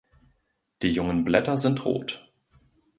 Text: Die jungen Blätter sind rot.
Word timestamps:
Die 0.81 0.89
jungen 0.89 1.23
Blätter 1.25 1.59
sind 1.59 1.85
rot. 1.85 2.27